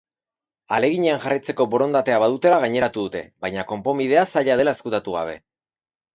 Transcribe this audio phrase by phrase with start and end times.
[0.75, 5.39] Ahaleginean jarraitzeko borondatea badutela gaineratu dute, baina konponbidea zaila dela ezkutatu gabe.